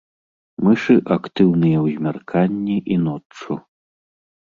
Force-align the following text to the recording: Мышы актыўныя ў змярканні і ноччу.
Мышы 0.67 0.95
актыўныя 1.17 1.77
ў 1.85 1.87
змярканні 2.01 2.77
і 2.97 3.01
ноччу. 3.07 3.63